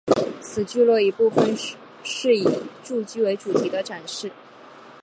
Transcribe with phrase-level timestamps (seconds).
[0.41, 1.55] 此聚落一部份
[2.03, 2.43] 是以
[2.83, 4.31] 住屋为主题的展示。